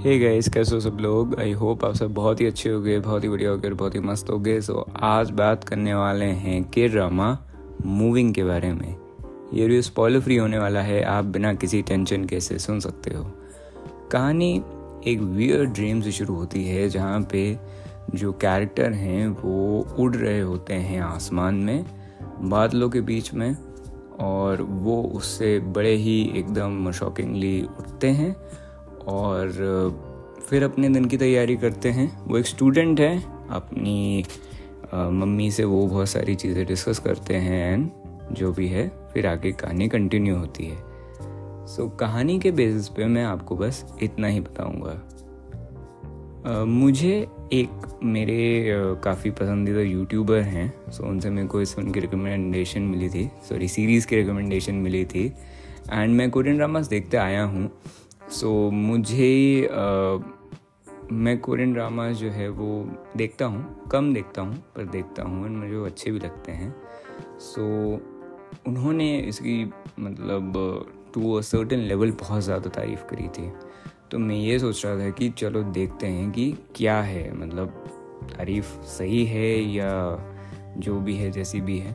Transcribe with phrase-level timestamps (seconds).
[0.00, 1.40] Hey guys कैसे हो सब लोग?
[1.40, 3.94] आई होप आप सब बहुत ही अच्छे हो गए बहुत ही बढ़िया हो गए बहुत
[3.94, 7.38] ही मस्त हो गए सो आज बात करने वाले हैं के ड्रामा
[7.86, 8.96] मूविंग के बारे में।
[9.54, 13.14] ये रिव्यू स्पॉइलर फ्री होने वाला है, आप बिना किसी टेंशन के से सुन सकते
[13.14, 13.32] हो।
[14.12, 14.62] कहानी
[15.06, 17.58] एक वियर ड्रीम से शुरू होती है, जहाँ पे
[18.14, 21.84] जो कैरेक्टर हैं, वो उड़ रहे होते हैं आसमान में,
[22.40, 23.56] बादलों के बीच में,
[24.20, 28.36] और वो उससे बड़े ही एकदम शॉकिंगली उठते हैं।
[29.08, 29.52] और
[30.48, 33.16] फिर अपने दिन की तैयारी करते हैं। वो एक स्टूडेंट है
[33.50, 34.24] अपनी
[34.94, 37.90] मम्मी से वो बहुत सारी चीज़ें डिस्कस करते हैं एंड
[38.32, 40.76] जो भी है फिर आगे कहानी कंटिन्यू होती है।
[41.66, 45.02] सो so, कहानी के बेसिस पे मैं आपको बस इतना ही बताऊँगा।
[46.64, 48.66] मुझे एक मेरे
[49.04, 53.30] काफ़ी पसंदीदा यूट्यूबर हैं सो so, उनसे मेरे को इस फ़िल्म की रिकमेंडेशन मिली थी।
[53.48, 55.26] सॉरी सीरीज़ की रिकमेंडेशन मिली थी।
[55.92, 57.70] एंड मैं कोरियन ड्रामास देखते आया हूँ।
[58.30, 60.18] सो so, मुझे आ,
[61.12, 62.68] मैं कोरियन ड्रामा जो है वो
[63.16, 66.74] देखता हूँ कम देखता हूँ पर देखता हूँ और मुझे वो अच्छे भी लगते हैं।
[67.38, 69.64] सो so, उन्होंने इसकी
[70.00, 70.52] मतलब
[71.14, 73.50] टू अ सर्टन लेवल बहुत ज़्यादा तारीफ़ करी थी।
[74.10, 77.84] तो मैं ये सोच रहा था कि चलो देखते हैं कि क्या है मतलब
[78.30, 79.92] तारीफ़ सही है या
[80.76, 81.92] जो भी है जैसी भी है।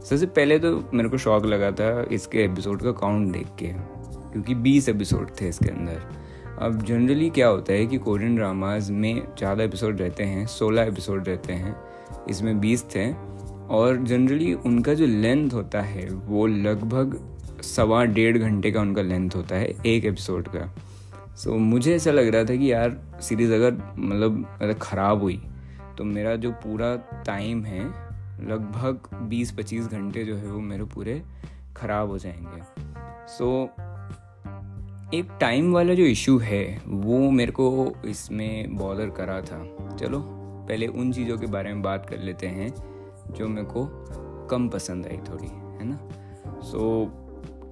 [0.00, 3.97] सबसे पहले तो मेरे को शौक लगा था इसके एपिसोड का काउंट देख के।
[4.32, 6.02] क्योंकि बीस एपिसोड थे इसके अंदर।
[6.58, 11.28] अब जनरली क्या होता है कि कोरियन ड्रामाज में ज़्यादा एपिसोड रहते हैं सोलह एपिसोड
[11.28, 11.76] रहते हैं
[12.30, 13.12] इसमें बीस थे।
[13.68, 17.20] और जनरली उनका जो लेंथ होता है वो लगभग
[17.62, 20.66] सवा डेढ़ घंटे का उनका लेंथ होता है एक एपिसोड का।
[21.36, 25.40] सो so, मुझे ऐसा लग रहा था कि यार सीरीज़ अगर मतलब अगर ख़राब हुई
[25.98, 26.94] तो मेरा जो पूरा
[27.26, 27.84] टाइम है
[28.48, 31.22] लगभग 20-25 घंटे जो है वो मेरे पूरे
[31.76, 32.62] ख़राब हो जाएँगे।
[33.28, 33.82] सो so,
[35.14, 40.18] एक टाइम वाला जो इशू है वो मेरे को इसमें बॉदर करा था। चलो
[40.68, 42.74] पहले उन चीज़ों के बारे में बात कर लेते हैं
[43.30, 43.84] जो मेरे को
[44.50, 46.08] कम पसंद आई थोड़ी है ना?
[46.60, 47.06] सो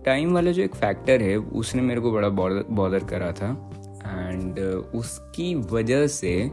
[0.06, 3.70] टाइम वाला जो एक फैक्टर है उसने मेरे को बड़ा बॉदर करा था।
[4.06, 4.58] एंड
[4.94, 6.50] उसकी वजह से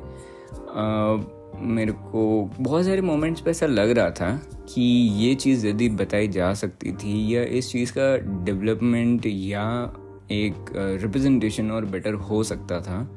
[0.76, 1.16] आ,
[1.60, 4.42] मेरे को बहुत सारे मोमेंट्स पे ऐसा लग रहा था
[4.74, 4.82] कि
[5.16, 9.94] ये चीज़ यदि बताई जा सकती थी या इस चीज़ का डेवलपमेंट या
[10.36, 10.72] एक
[11.02, 13.08] रिप्रेजेंटेशन और बेटर हो सकता था,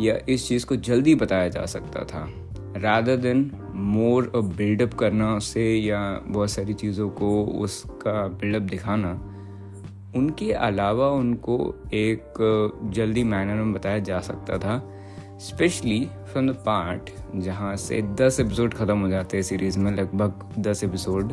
[0.00, 2.26] या इस चीज़ को जल्दी बताया जा सकता था।
[2.76, 9.12] रादर देन मोर बिल्डअप करना उससे, या बहुत सारी चीज़ों को उसका बिल्डअप दिखाना,
[10.16, 11.56] उनके अलावा उनको
[11.94, 12.34] एक
[12.94, 14.82] जल्दी मैनर में बताया जा सकता था।
[15.40, 16.00] स्पेशली
[16.32, 20.84] फ्रॉम द पार्ट जहाँ से दस एपिसोड ख़त्म हो जाते हैं सीरीज़ में, लगभग दस
[20.84, 21.32] एपिसोड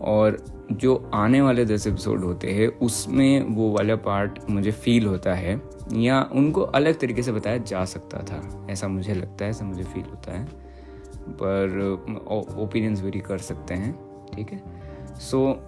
[0.00, 5.34] और जो आने वाले दस एपिसोड होते हैं उसमें वो वाला पार्ट मुझे फील होता
[5.34, 9.64] है या उनको अलग तरीके से बताया जा सकता था। ऐसा मुझे लगता है ऐसा
[9.64, 10.48] मुझे फील होता है।
[11.28, 11.80] पर
[12.58, 13.98] ओपिनियंस वेरी कर सकते हैं
[14.34, 14.62] ठीक है?
[15.16, 15.62] सो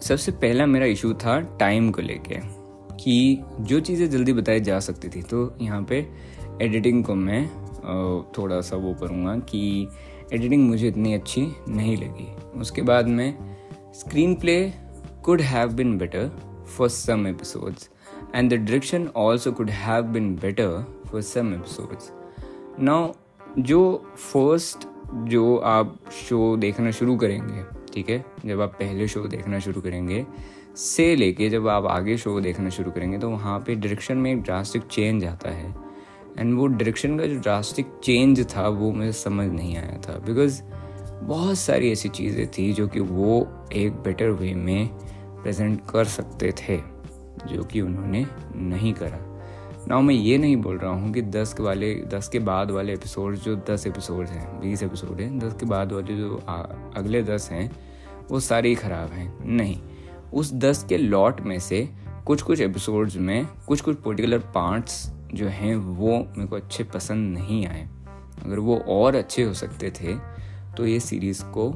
[0.00, 2.62] so, सबसे पहला मेरा इशू था टाइम को लेके
[2.96, 6.08] कि जो चीज़ें जल्दी बताई जा सकती थी तो यहाँ पे
[6.62, 7.50] एडिटिंग को मैं
[8.38, 9.88] थोड़ा सा वो करूँगा कि
[10.32, 12.26] एडिटिंग मुझे इतनी अच्छी नहीं लगी।
[12.60, 13.56] उसके बाद में
[14.34, 14.72] screenplay
[15.24, 16.30] could have been better
[16.68, 17.88] for some episodes
[18.34, 22.12] and the direction also could have been better for some episodes
[22.80, 23.12] now
[23.58, 24.88] जो फ़र्स्ट
[25.28, 25.96] जो आप
[26.28, 27.62] शो देखना शुरू करेंगे,
[27.94, 28.24] ठीक है?
[28.46, 30.24] जब आप पहले शो देखना शुरू करेंगे,
[30.76, 34.42] से लेके जब आप आगे शो देखना शुरू करेंगे तो वहाँ पे डायरेक्शन में एक
[34.42, 35.74] ड्रास्टिक चेंज आता है।
[36.38, 40.62] एंड वो डायरेक्शन का जो ड्रास्टिक चेंज था वो मुझे समझ नहीं आया था। बिकॉज़
[41.22, 44.88] बहुत सारी ऐसी चीज़ें थी जो कि वो एक बेटर वे में
[45.42, 46.76] प्रेजेंट कर सकते थे
[47.46, 48.26] जो कि उन्होंने
[48.56, 49.18] नहीं करा।
[49.88, 52.92] ना मैं ये नहीं बोल रहा हूँ कि दस के वाले दस के बाद वाले
[52.92, 56.56] एपिसोड जो दस एपिसोड हैं बीस एपिसोड हैं दस के बाद वाले जो आ,
[56.96, 57.70] अगले दस हैं
[58.30, 59.80] वो सारे ही ख़राब हैं। नहीं
[60.32, 61.88] उस दस के लॉट में से
[62.26, 67.36] कुछ कुछ एपिसोड्स में कुछ कुछ पर्टिकुलर पार्ट्स जो हैं, वो मेरे को अच्छे पसंद
[67.38, 67.88] नहीं आए।
[68.44, 70.14] अगर वो और अच्छे हो सकते थे
[70.76, 71.68] तो ये सीरीज़ को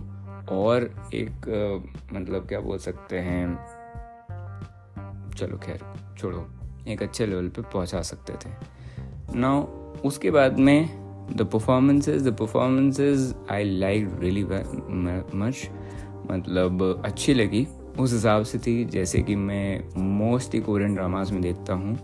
[0.50, 1.48] और एक
[2.12, 3.56] मतलब क्या बोल सकते हैं,
[5.30, 5.80] चलो खैर,
[6.18, 6.46] छोड़ो,
[6.88, 8.50] एक अच्छे लेवल पे पहुँचा सकते थे।
[9.34, 9.62] नाउ
[10.04, 10.88] उसके बाद में
[11.32, 15.68] the performances the performances I like really much
[16.30, 17.66] मतलब अच्छी लगी।
[17.98, 21.96] उस हिसाब से थी, जैसे कि मैं मोस्टली कोरियन ड्रामाज में देखता हूँ।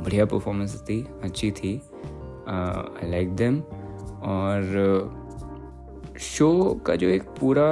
[0.00, 1.74] बढ़िया परफॉर्मेंस थी अच्छी थी।
[2.48, 3.60] आई लाइक देम
[4.24, 5.16] और
[6.20, 7.66] शो का जो एक पूरा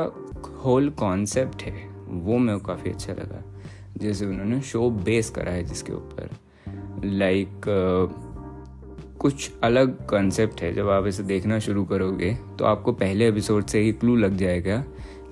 [0.64, 3.42] होल कॉन्सेप्ट है वो मेरे काफ़ी अच्छा लगा।
[3.96, 6.30] जैसे उन्होंने शो बेस करा है जिसके ऊपर।
[7.04, 8.24] लाइक like,
[9.18, 13.80] कुछ अलग कंसेप्ट है। जब आप इसे देखना शुरू करोगे तो आपको पहले एपिसोड से
[13.80, 14.84] ही क्लू लग जाएगा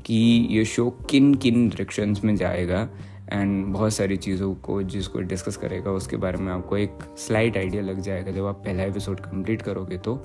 [0.06, 0.14] कि
[0.50, 2.88] ये शो किन किन डायरेक्शंस में जाएगा।
[3.32, 7.82] एंड बहुत सारी चीज़ों को जिसको डिस्कस करेगा, उसके बारे में आपको एक स्लाइट आइडिया
[7.82, 10.20] लग जाएगा जब आप पहला एपिसोड कंप्लीट करोगे तो।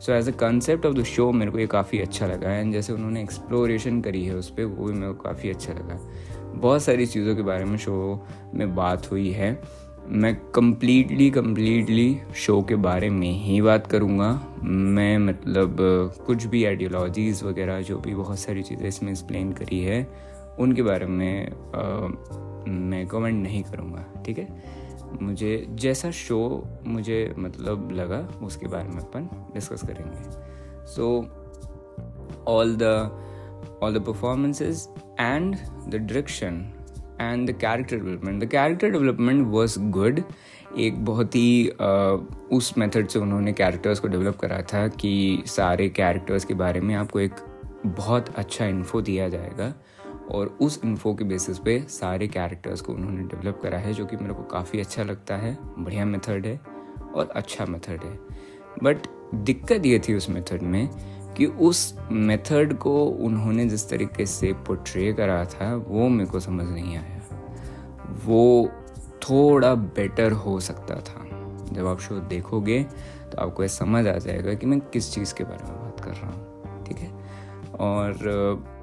[0.00, 2.92] So as a concept of the show मेरे को ये काफ़ी अच्छा लगा। एंड जैसे
[2.92, 5.98] उन्होंने एक्सप्लोरेशन करी है उस पर वो भी मेरे को काफ़ी अच्छा लगा।
[6.54, 9.58] बहुत सारी चीज़ों के बारे में शो में बात हुई है।
[10.06, 14.28] मैं कम्प्लीटली कम्प्लीटली शो के बारे में ही बात करूँगा।
[14.62, 15.76] मैं मतलब
[16.26, 20.06] कुछ भी आइडियोलॉजीज़ वगैरह, जो भी बहुत सारी चीज़ें इसमें एक्सप्लेन करी है
[20.58, 24.62] उनके बारे में आ, मैं कमेंट नहीं करूँगा ठीक है?
[25.22, 26.38] मुझे जैसा शो
[26.86, 31.20] मुझे मतलब लगा उसके बारे में अपन डिस्कस करेंगे। So
[32.48, 32.82] all the
[33.82, 34.88] all the performances
[35.20, 35.56] and
[35.88, 36.72] the direction
[37.20, 40.22] and the character development the character development was good
[40.78, 41.68] एक बहुत ही
[42.52, 46.94] उस मेथड से उन्होंने कैरेक्टर्स को डेवलप करा था कि सारे कैरेक्टर्स के बारे में
[46.94, 47.34] आपको एक
[47.86, 49.74] बहुत अच्छा इन्फो दिया जाएगा।
[50.30, 54.16] और उस इन्फो के बेसिस पे सारे कैरेक्टर्स को उन्होंने डेवलप करा है, जो कि
[54.16, 56.60] मेरे को काफ़ी अच्छा लगता है। बढ़िया मेथड है
[57.14, 58.18] और अच्छा मेथड है।
[58.82, 60.88] बट दिक्कत ये थी उस मेथड में
[61.36, 66.66] कि उस मेथड को उन्होंने जिस तरीके से पोट्रे करा था, वो मेरे को समझ
[66.66, 67.20] नहीं आया।
[68.24, 68.68] वो
[69.22, 71.24] थोड़ा बेटर हो सकता था।
[71.72, 72.82] जब आप शो देखोगे
[73.24, 76.10] तो आपको ये समझ आ जाएगा कि मैं किस चीज़ के बारे में बात कर
[76.10, 77.10] रहा हूँ, ठीक है?
[77.80, 78.73] और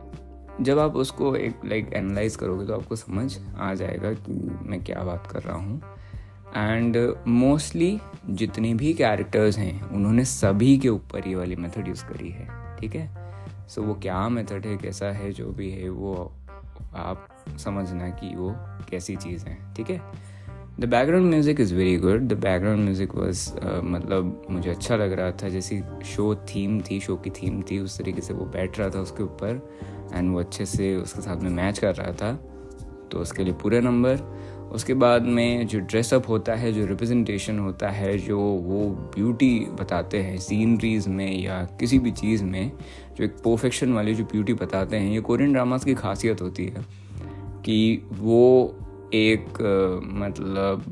[0.61, 5.03] जब आप उसको एक लाइक एनालाइज करोगे तो आपको समझ आ जाएगा कि मैं क्या
[5.03, 5.81] बात कर रहा हूँ।
[6.57, 12.29] एंड मोस्टली जितने भी कैरेक्टर्स हैं उन्होंने सभी के ऊपर ये वाली मेथड यूज़ करी
[12.29, 13.09] है ठीक है?
[13.69, 16.33] सो so, वो क्या मेथड है कैसा है जो भी है वो
[16.95, 17.27] आप
[17.57, 18.55] समझना कि वो
[18.89, 20.30] कैसी चीज़ है ठीक है?
[20.79, 23.49] The background music is very good the background music was
[23.83, 27.97] मतलब मुझे अच्छा लग रहा था। जैसी शो थीम थी शो की थीम थी, उस
[27.97, 29.61] तरीके से वो बैठ रहा था उसके ऊपर
[30.13, 32.33] एंड वो अच्छे से उसके साथ में मैच कर रहा था।
[33.11, 34.19] तो उसके लिए पूरे नंबर
[34.73, 40.21] उसके बाद में जो ड्रेसअप होता है, जो रिप्रेजेंटेशन होता है, जो वो ब्यूटी बताते
[40.21, 42.71] हैं सीनरीज में या किसी भी चीज़ में,
[43.17, 46.85] जो एक परफेक्शन वाली जो ब्यूटी बताते हैं, ये कोरियन ड्रामास की खासियत होती है
[47.65, 48.77] कि वो
[49.13, 49.61] एक
[50.13, 50.83] मतलब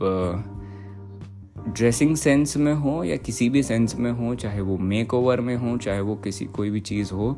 [1.69, 5.55] ड्रेसिंग सेंस में हो या किसी भी सेंस में हो चाहे वो मेक ओवर में
[5.55, 7.37] हो चाहे वो किसी कोई भी चीज़ हो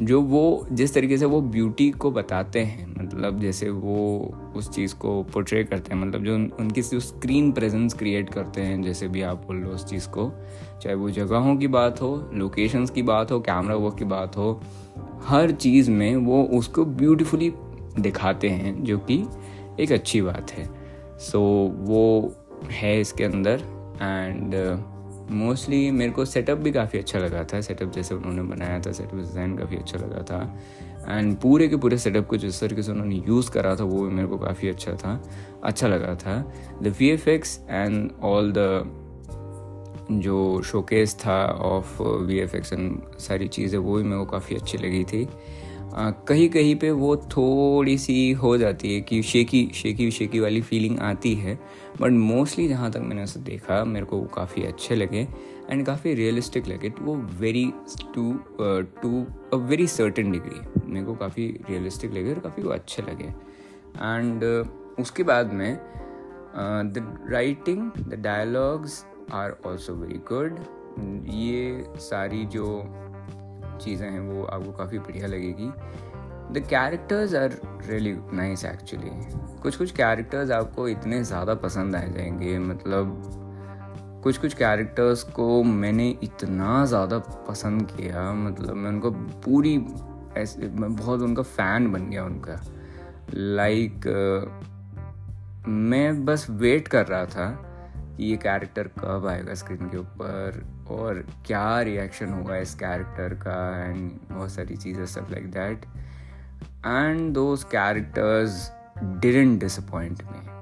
[0.00, 4.16] जो वो जिस तरीके से वो ब्यूटी को बताते हैं मतलब जैसे वो
[4.56, 8.82] उस चीज़ को पोर्ट्रे करते हैं मतलब जो उन, उनकी स्क्रीन प्रेजेंस क्रिएट करते हैं
[8.82, 10.30] जैसे भी आप बोल लो उस चीज़ को
[10.82, 14.60] चाहे वो जगहों की बात हो लोकेशंस की बात हो कैमरा वर्क की बात हो
[15.24, 17.52] हर चीज़ में वो उसको ब्यूटीफुली
[18.00, 19.24] दिखाते हैं जो कि
[19.80, 20.64] एक अच्छी बात है।
[21.18, 22.34] सो so, वो
[22.70, 23.62] है इसके अंदर
[24.02, 24.54] एंड
[25.30, 28.92] मोस्टली uh, मेरे को सेटअप भी काफ़ी अच्छा लगा था। सेटअप जैसे उन्होंने बनाया था
[28.92, 30.58] सेटअप डिज़ाइन काफ़ी अच्छा लगा था।
[31.08, 34.14] एंड पूरे के पूरे सेटअप को जिस तरीके से उन्होंने यूज़ करा था वो भी
[34.14, 35.20] मेरे को काफ़ी अच्छा था
[35.64, 36.38] अच्छा लगा था।
[36.82, 39.02] The V F X and all the
[40.10, 44.56] जो शोकेस था of V F X and सारी चीज़ें वो भी मेरे को काफ़ी
[44.56, 45.24] अच्छी लगी थी।
[45.98, 50.98] कहीं कहीं पे वो थोड़ी सी हो जाती है कि शेकी शेकी शेकी वाली फीलिंग
[51.00, 51.54] आती है।
[52.00, 55.26] बट मोस्टली जहाँ तक मैंने उसे देखा मेरे को वो काफ़ी अच्छे लगे
[55.70, 57.64] एंड काफ़ी रियलिस्टिक लगे। तो वो very
[58.14, 58.32] to
[59.02, 60.60] to a very certain degree
[60.92, 65.78] मेरे को काफ़ी रियलिस्टिक लगे और काफ़ी वो अच्छे लगे। एंड uh, उसके बाद में
[66.56, 70.58] the writing the dialogues are also very good
[71.30, 72.66] ये सारी जो
[73.76, 75.70] चीज़ें हैं वो आपको काफ़ी बढ़िया लगेगी।
[76.52, 79.10] The characters are really nice actually
[79.62, 83.22] कुछ कुछ कैरेक्टर्स आपको इतने ज़्यादा पसंद आ जाएँगे मतलब
[84.24, 87.18] कुछ कुछ कैरेक्टर्स को मैंने इतना ज़्यादा
[87.48, 89.10] पसंद किया मतलब मैं उनको
[89.44, 89.76] पूरी
[90.36, 92.60] ऐसे मैं बहुत उनका फ़ैन बन गया उनका।
[93.34, 97.48] लाइक like, मैं बस वेट कर रहा था
[98.16, 103.84] कि ये कैरेक्टर कब आएगा स्क्रीन के ऊपर। और क्या रिएक्शन होगा इस कैरेक्टर का
[103.84, 105.84] एंड बहुत सारी चीज़ें सब like that
[106.86, 110.56] and those characters didn't disappoint में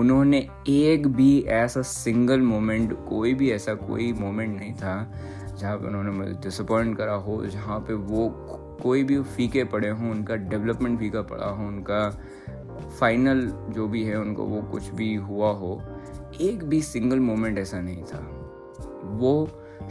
[0.00, 5.12] उन्होंने एक भी ऐसा सिंगल मोमेंट कोई भी ऐसा कोई मोमेंट नहीं था
[5.60, 8.28] जहाँ पे उन्होंने मुझे डिसअपॉइंट करा हो, जहाँ पे वो
[8.82, 12.20] कोई भी फीके पड़े हों, उनका डेवलपमेंट फीका पड़ा हो, उनका
[13.00, 15.82] फाइनल जो भी है, उनको वो कुछ भी हुआ हो,
[16.40, 18.39] एक भी सिंगल मोमेंट ऐसा नहीं था।
[19.02, 19.48] वो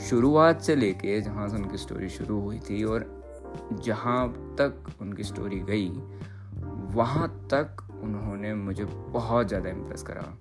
[0.09, 3.05] शुरुआत से लेके जहाँ से उनकी स्टोरी शुरू हुई थी और
[3.83, 4.27] जहाँ
[4.59, 5.89] तक उनकी स्टोरी गई,
[6.95, 10.37] वहाँ तक उन्होंने मुझे बहुत ज़्यादा इम्प्रेस करा।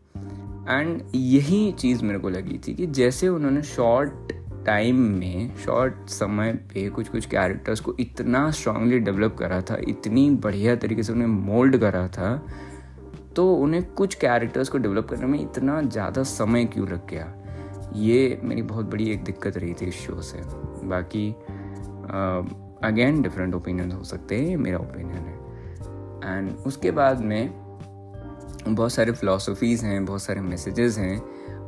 [0.71, 4.33] एंड यही चीज़ मेरे को लगी थी कि जैसे उन्होंने शॉर्ट
[4.67, 10.31] टाइम में शॉर्ट समय पे कुछ कुछ कैरेक्टर्स को इतना स्ट्रांगली डेवलप करा था, इतनी
[10.31, 12.37] बढ़िया तरीके से उन्हें मोल्ड करा था
[13.37, 17.35] तो उन्हें कुछ कैरेक्टर्स को डेवलप करने में इतना ज़्यादा समय क्यों लग गया?
[17.97, 20.43] ये मेरी बहुत बड़ी एक दिक्कत रही थी इस शो से।
[20.89, 21.31] बाकी
[22.85, 27.51] अगेन डिफरेंट ओपिनियन हो सकते हैं, ये मेरा ओपिनियन है। एंड उसके बाद में
[28.69, 31.19] बहुत सारे फ़िलासफ़ीज़ हैं, बहुत सारे मैसेजेस हैं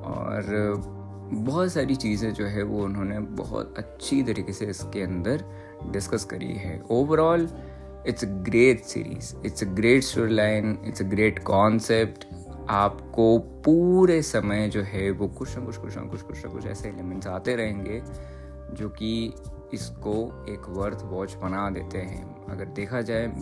[0.02, 0.98] और
[1.32, 5.44] बहुत सारी चीज़ें जो है वो उन्होंने बहुत अच्छी तरीके से इसके अंदर
[5.92, 7.48] डिस्कस करी है। Overall
[8.06, 10.02] it's a great series it's a great
[10.34, 12.24] storyline it's a great concept
[12.70, 16.66] आपको पूरे समय जो है वो कुछ ना कुछ कुछ ना कुछ कुछ ना कुछ
[16.66, 18.02] ऐसे एलिमेंट्स आते रहेंगे
[18.74, 19.34] जो कि
[19.74, 23.32] इसको एक वर्थ वॉच बना देते हैं। अगर देखा जाए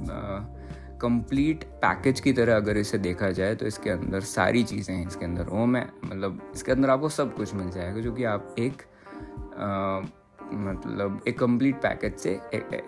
[1.00, 5.24] कंप्लीट पैकेज की तरह अगर इसे देखा जाए तो इसके अंदर सारी चीज़ें हैं इसके
[5.24, 8.82] अंदर वो है मतलब इसके अंदर आपको सब कुछ मिल जाएगा जो कि आप एक
[9.58, 10.00] आ,
[10.52, 12.40] मतलब एक कंप्लीट पैकेज से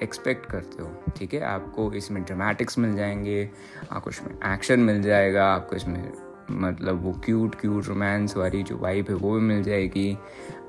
[0.02, 1.40] एक्सपेक्ट करते हो ठीक है?
[1.40, 3.50] आपको इसमें ड्रामेटिक्स मिल जाएँगे
[3.92, 9.06] आपको इसमें एक्शन मिल जाएगा आपको इसमें मतलब वो क्यूट क्यूट रोमांस वाली जो वाइब
[9.08, 10.16] है, वो भी मिल जाएगी।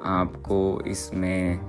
[0.03, 1.59] आपको इसमें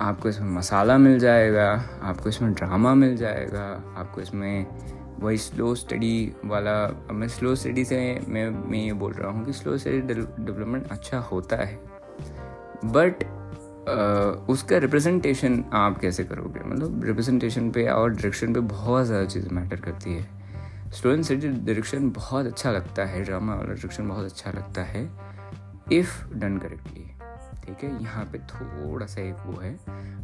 [0.00, 1.70] आपको इसमें मसाला मिल जाएगा,
[2.02, 3.64] आपको इसमें ड्रामा मिल जाएगा,
[3.96, 4.66] आपको इसमें
[5.20, 7.98] वही स्लो स्टडी वाला, अब मैं स्लो स्टडी से
[8.28, 11.78] मैं मैं ये बोल रहा हूँ कि स्लो स्टडी डेवलपमेंट अच्छा होता है।
[12.86, 13.24] बट
[14.50, 16.60] उसका रिप्रेजेंटेशन आप कैसे करोगे?
[16.66, 20.39] मतलब रिप्रेजेंटेशन पे और डायरेक्शन पे बहुत ज़्यादा चीज़ें मैटर करती है।
[20.94, 25.10] एंड स्टडी डायरेक्शन बहुत अच्छा लगता है ड्रामा वाला डायरेक्शन बहुत अच्छा लगता है
[25.92, 27.04] इफ़ डन करेक्टली
[27.66, 29.78] ठीक है यहाँ पे थोड़ा सा एक वो है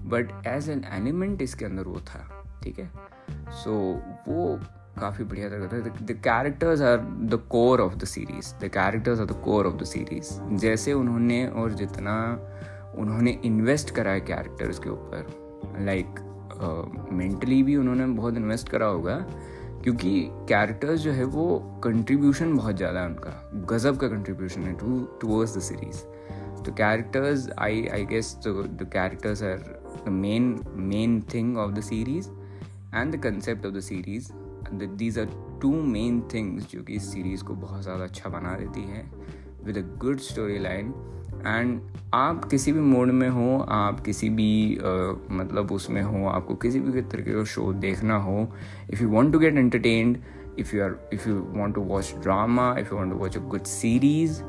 [0.09, 2.91] बट एज एन एलिमेंट इसके अंदर वो था ठीक है?
[3.31, 4.61] सो so, वो
[5.01, 9.27] काफ़ी बढ़िया तरह था। The characters are the core of the series the characters are
[9.27, 12.43] the core of the series जैसे उन्होंने और जितना
[12.99, 15.27] उन्होंने इन्वेस्ट करा है कैरेक्टर्स के ऊपर
[15.81, 16.07] लाइक
[17.13, 19.27] मेंटली uh, भी उन्होंने बहुत इन्वेस्ट करा होगा
[19.87, 20.11] क्योंकि
[20.49, 23.31] कैरेक्टर्स जो है वो कंट्रीब्यूशन बहुत ज़्यादा है उनका।
[23.71, 26.01] गजब का कंट्रीब्यूशन है टू टूवर्ड्स द सीरीज़
[26.65, 29.59] तो characters I I guess the characters are
[30.07, 30.49] the main
[30.89, 32.29] main thing of the series
[32.95, 34.31] and the concept of the series
[34.73, 38.83] these are two main things जो कि इस सीरीज़ को बहुत ज़्यादा अच्छा बना देती
[38.83, 39.05] है।
[39.65, 40.19] With a good
[40.59, 40.93] storyline
[41.47, 41.81] and
[42.15, 46.81] आप किसी भी मोड में हो आप किसी भी uh, मतलब उसमें हो आपको किसी
[46.81, 48.49] भी तरीके का शो देखना हो
[48.91, 50.19] if you want to get entertained
[50.59, 53.65] if you are if you want to watch drama if you to watch a good
[53.65, 54.43] series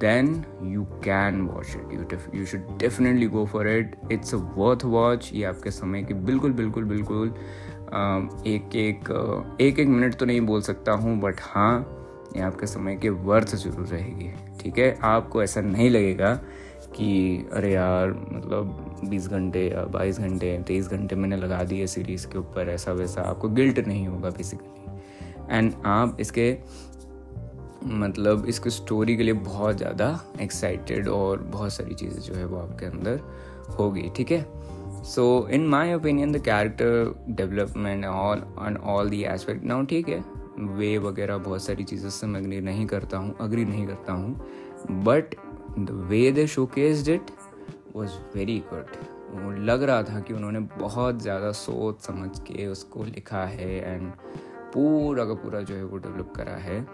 [0.00, 4.84] then you can watch it you you should definitely go for it it's a worth
[4.84, 7.34] watch ये आपके समय की बिल्कुल बिल्कुल बिल्कुल
[8.46, 9.10] एक एक
[9.60, 12.05] एक एक मिनट तो नहीं बोल सकता हूँ बट हाँ
[12.36, 14.96] ये आपके समय के वर्थ ज़रूर रहेगी। ठीक है?
[15.04, 16.32] आपको ऐसा नहीं लगेगा
[16.96, 22.26] कि, अरे यार मतलब 20 घंटे या 22 घंटे 23 घंटे मैंने लगा दिए सीरीज़
[22.26, 26.56] के ऊपर ऐसा वैसा, आपको गिल्ट नहीं होगा बेसिकली एंड आप इसके
[27.84, 30.08] मतलब इसकी स्टोरी के लिए बहुत ज़्यादा
[30.40, 33.20] एक्साइटेड और बहुत सारी चीज़ें जो है वो आपके अंदर
[33.78, 34.44] होगी, ठीक है?
[35.04, 40.24] So in my opinion the character development all on all the aspect now ठीक है?
[40.58, 45.02] वे वगैरह बहुत सारी चीज़ों से मैं अग्री नहीं करता हूँ अग्री नहीं करता हूँ
[45.04, 45.34] but
[45.78, 47.30] the way they showcase it
[47.96, 53.44] was very good लग रहा था कि उन्होंने बहुत ज़्यादा सोच समझ के उसको लिखा
[53.46, 54.10] है एंड
[54.74, 56.84] पूरा का पूरा जो है वो डेवलप करा है।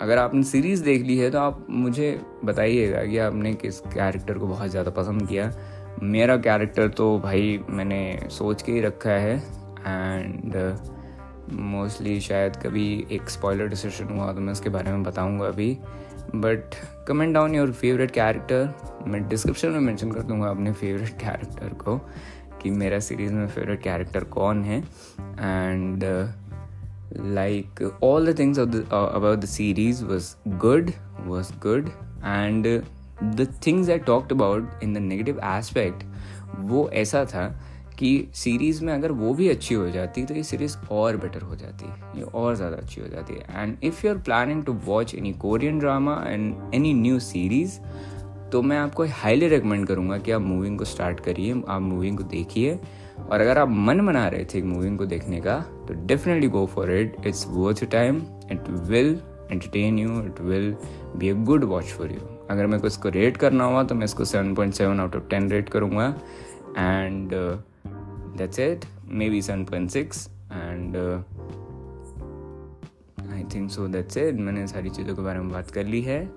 [0.00, 4.46] अगर आपने सीरीज़ देख ली है तो आप मुझे बताइएगा कि आपने किस कैरेक्टर को
[4.46, 5.50] बहुत ज़्यादा पसंद किया।
[6.02, 9.36] मेरा कैरेक्टर तो भाई मैंने सोच के ही रखा है
[9.78, 10.54] एंड
[11.52, 15.78] मोस्टली शायद कभी एक स्पॉयलर डिसीज़न हुआ तो मैं उसके बारे में बताऊँगा अभी।
[16.34, 16.74] But
[17.08, 18.74] comment down your favourite character
[19.06, 21.96] मैं डिस्क्रिप्शन में मेंशन कर दूँगा अपने फेवरेट कैरेक्टर को
[22.62, 24.78] कि मेरा सीरीज़ में फेवरेट कैरेक्टर कौन है।
[25.40, 26.04] And
[27.34, 31.88] like all the things about the series about good series good
[32.24, 32.82] and
[33.24, 36.04] the things I talked about in the negative aspect,
[36.58, 37.60] वो ऐसा था
[37.98, 41.56] कि सीरीज़ में अगर वो भी अच्छी हो जाती तो ये सीरीज़ और बेटर हो
[41.56, 41.86] जाती,
[42.18, 45.32] ये और ज़्यादा अच्छी हो जाती। है and if you are planning to watch any
[45.40, 47.78] Korean drama and any new series
[48.52, 52.24] तो मैं आपको हाईली रिकमेंड करूँगा कि आप मूविंग को स्टार्ट करिए, आप मूविंग को
[52.24, 52.78] देखिए।
[53.20, 55.58] और अगर आप मन बना रहे थे मूविंग को देखने का
[55.88, 58.22] तो definitely go for it it's worth time
[58.52, 59.18] it will
[59.50, 60.74] entertain you it will
[61.16, 62.20] be a good watch for you
[62.50, 65.28] अगर मेरे को इसको रेट करना हुआ तो मैं इसको seven point seven out of
[65.30, 66.06] ten rate करूँगा।
[66.78, 67.73] And that's
[69.30, 70.96] be seven point six and
[73.32, 76.30] I think so that's it मैंने सारी चीज़ों के बारे में बात कर ली है।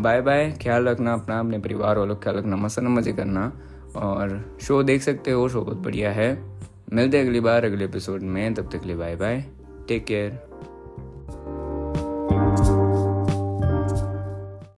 [0.00, 3.60] बाय बाय ख्याल रखना अपना, अपने परिवार वालों का ख्याल रखना मसन मज़े करना।
[3.96, 6.60] और शो देख सकते हो शो बहुत बढ़िया है।
[6.92, 9.44] मिलते अगली बार, अगले एपिसोड में। तब तक के लिए बाय बाय
[9.88, 10.45] टेक केयर